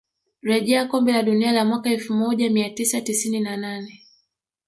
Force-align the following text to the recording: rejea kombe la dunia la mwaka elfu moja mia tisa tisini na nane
rejea 0.41 0.85
kombe 0.87 1.11
la 1.11 1.23
dunia 1.23 1.51
la 1.51 1.65
mwaka 1.65 1.89
elfu 1.89 2.13
moja 2.13 2.49
mia 2.49 2.69
tisa 2.69 3.01
tisini 3.01 3.39
na 3.39 3.57
nane 3.57 4.03